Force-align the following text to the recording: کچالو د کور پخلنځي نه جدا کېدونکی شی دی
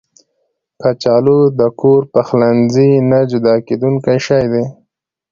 کچالو 0.81 1.39
د 1.59 1.61
کور 1.79 2.01
پخلنځي 2.13 2.89
نه 3.11 3.19
جدا 3.31 3.55
کېدونکی 3.67 4.17
شی 4.25 4.45
دی 4.51 4.65